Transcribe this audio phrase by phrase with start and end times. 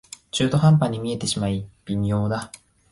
[0.31, 2.51] 中途半端に見えてしまい微妙だ